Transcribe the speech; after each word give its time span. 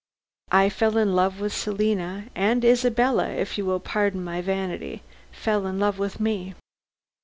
I 0.51 0.69
fell 0.69 0.97
in 0.97 1.15
love 1.15 1.39
with 1.39 1.53
Selina, 1.53 2.25
and 2.33 2.65
Isabella 2.65 3.29
if 3.29 3.55
you 3.59 3.65
will 3.67 3.79
pardon 3.79 4.23
my 4.23 4.41
vanity 4.41 5.03
fell 5.31 5.67
in 5.67 5.77
love 5.79 5.99
with 5.99 6.19
me. 6.19 6.55